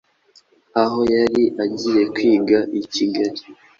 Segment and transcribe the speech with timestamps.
[0.81, 3.41] aho yari agiye kwiga i kigali.